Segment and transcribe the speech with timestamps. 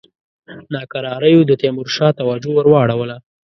[0.75, 3.17] ناکراریو د تیمورشاه توجه ور واړوله.